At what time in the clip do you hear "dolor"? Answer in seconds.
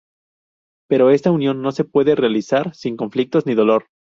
3.53-3.85